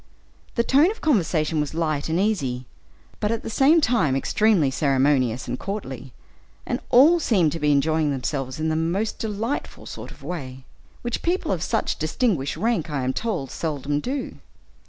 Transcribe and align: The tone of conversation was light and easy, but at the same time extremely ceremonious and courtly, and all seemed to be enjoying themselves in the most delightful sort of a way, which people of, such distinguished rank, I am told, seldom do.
The 0.55 0.63
tone 0.63 0.89
of 0.89 0.99
conversation 0.99 1.59
was 1.61 1.75
light 1.75 2.09
and 2.09 2.19
easy, 2.19 2.65
but 3.19 3.31
at 3.31 3.43
the 3.43 3.51
same 3.51 3.79
time 3.81 4.15
extremely 4.15 4.71
ceremonious 4.71 5.47
and 5.47 5.59
courtly, 5.59 6.11
and 6.65 6.79
all 6.89 7.19
seemed 7.19 7.51
to 7.51 7.59
be 7.59 7.71
enjoying 7.71 8.09
themselves 8.09 8.59
in 8.59 8.69
the 8.69 8.75
most 8.75 9.19
delightful 9.19 9.85
sort 9.85 10.09
of 10.09 10.23
a 10.23 10.25
way, 10.25 10.65
which 11.03 11.21
people 11.21 11.51
of, 11.51 11.61
such 11.61 11.99
distinguished 11.99 12.57
rank, 12.57 12.89
I 12.89 13.03
am 13.03 13.13
told, 13.13 13.51
seldom 13.51 13.99
do. 13.99 14.39